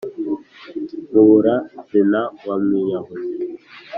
mubura-zina 1.11 2.21
wa 2.45 2.55
mwiyahuzi, 2.61 3.43